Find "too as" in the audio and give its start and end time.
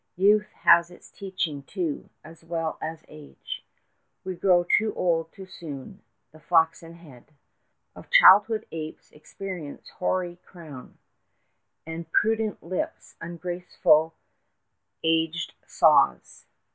1.61-2.43